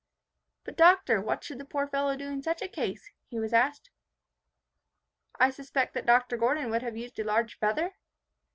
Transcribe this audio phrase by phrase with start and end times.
[0.63, 3.91] "But, Doctor, what should the poor fellow do in such a case?" he was asked.
[5.39, 6.37] "I suspect Dr.
[6.37, 7.93] Gordon would have used a large feather?"